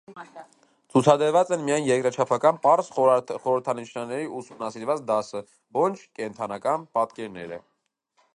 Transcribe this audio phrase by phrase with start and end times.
[0.93, 5.45] Ցուցադրված են միայն երկրաչափական պարզ խորհրդանշանների ուսումնասիրված դասը՝
[5.83, 7.65] ոչ կենդական պատկերները։